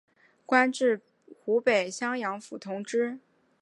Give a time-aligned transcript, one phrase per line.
[0.47, 0.99] 官至
[1.43, 3.19] 湖北襄阳府同知。